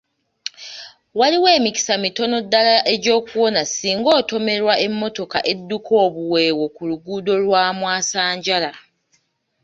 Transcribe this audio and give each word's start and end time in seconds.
Waliwo 1.19 1.47
emikisa 1.57 1.93
mitono 2.03 2.35
ddaala 2.45 2.75
egy'okuwona 2.93 3.61
singa 3.75 4.09
otomerwa 4.19 4.73
emmotoka 4.85 5.39
edduka 5.51 5.91
obuweewo 6.05 6.65
ku 6.75 6.81
luguudo 6.89 7.33
lwa 7.43 7.63
mwasanjala. 7.79 8.71